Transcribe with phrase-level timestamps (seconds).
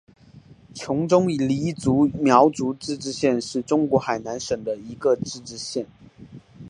[0.73, 5.85] 琼中黎族苗族自治县是中国海南省的一个自治县。